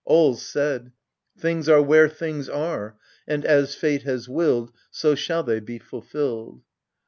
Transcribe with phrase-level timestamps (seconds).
[0.03, 0.91] All's said:
[1.37, 6.63] Things are where things are, and, as fate has willed, So shall they be fulfilled.